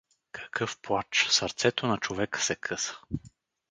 [0.31, 2.99] Какъв плач— сърцето на човека се къса.